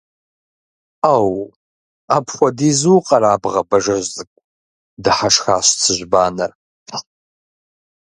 –Ӏэу! 1.01 1.33
Апхуэдизу 2.15 2.93
укъэрабгъэ, 2.97 3.61
Бажэжь 3.69 4.07
цӀыкӀу,– 4.13 4.43
дыхьэшхащ 5.03 5.67
Цыжьбанэр. 5.81 6.51